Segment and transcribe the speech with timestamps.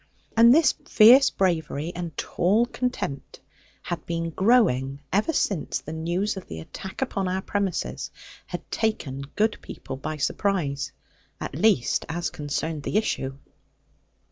[0.35, 3.39] And this fierce bravery, and tall contempt,
[3.83, 8.09] had been growing ever since the news of the attack upon our premises
[8.47, 10.91] had taken good people by surprise;
[11.39, 13.37] at least as concerned the issue.